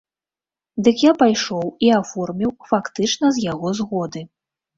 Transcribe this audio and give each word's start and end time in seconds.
Дык 0.87 1.03
я 1.05 1.11
пайшоў 1.21 1.67
і 1.89 1.91
аформіў, 1.99 2.55
фактычна 2.73 3.31
з 3.37 3.45
яго 3.53 3.67
згоды. 3.83 4.27